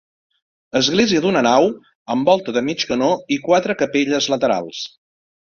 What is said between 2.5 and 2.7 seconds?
de